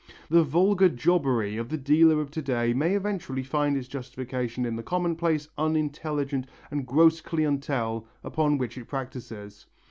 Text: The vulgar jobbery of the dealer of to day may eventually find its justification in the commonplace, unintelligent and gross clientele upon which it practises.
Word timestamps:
The 0.31 0.41
vulgar 0.43 0.89
jobbery 0.89 1.57
of 1.57 1.69
the 1.69 1.77
dealer 1.77 2.19
of 2.21 2.31
to 2.31 2.41
day 2.41 2.73
may 2.73 2.95
eventually 2.95 3.43
find 3.43 3.77
its 3.77 3.87
justification 3.87 4.65
in 4.65 4.75
the 4.75 4.81
commonplace, 4.81 5.47
unintelligent 5.59 6.47
and 6.71 6.87
gross 6.87 7.21
clientele 7.21 8.07
upon 8.23 8.57
which 8.57 8.79
it 8.79 8.87
practises. 8.87 9.67